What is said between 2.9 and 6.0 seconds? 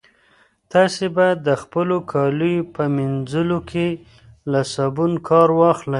مینځلو کې له صابون کار واخلئ.